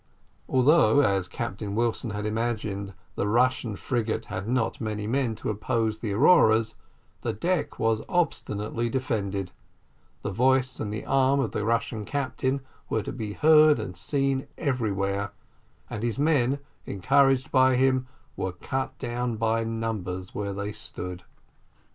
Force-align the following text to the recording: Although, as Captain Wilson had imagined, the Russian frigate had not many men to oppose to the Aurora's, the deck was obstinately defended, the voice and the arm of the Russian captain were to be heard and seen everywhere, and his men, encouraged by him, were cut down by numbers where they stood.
Although, 0.49 1.01
as 1.01 1.27
Captain 1.27 1.75
Wilson 1.75 2.09
had 2.09 2.25
imagined, 2.25 2.95
the 3.13 3.27
Russian 3.27 3.75
frigate 3.75 4.25
had 4.33 4.47
not 4.47 4.81
many 4.81 5.05
men 5.05 5.35
to 5.35 5.51
oppose 5.51 5.97
to 5.97 6.01
the 6.01 6.13
Aurora's, 6.13 6.73
the 7.21 7.33
deck 7.33 7.77
was 7.77 8.01
obstinately 8.09 8.89
defended, 8.89 9.51
the 10.23 10.31
voice 10.31 10.79
and 10.79 10.91
the 10.91 11.05
arm 11.05 11.39
of 11.39 11.51
the 11.51 11.63
Russian 11.63 12.03
captain 12.03 12.61
were 12.89 13.03
to 13.03 13.11
be 13.11 13.33
heard 13.33 13.77
and 13.79 13.95
seen 13.95 14.47
everywhere, 14.57 15.33
and 15.87 16.01
his 16.01 16.17
men, 16.17 16.57
encouraged 16.87 17.51
by 17.51 17.75
him, 17.75 18.07
were 18.35 18.53
cut 18.53 18.97
down 18.97 19.35
by 19.35 19.63
numbers 19.63 20.33
where 20.33 20.51
they 20.51 20.71
stood. 20.71 21.21